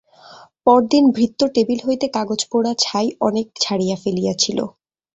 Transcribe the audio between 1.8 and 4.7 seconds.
হইতে কাগজপোড়া ছাই অনেক ঝাড়িয়া ফেলিয়াছিল।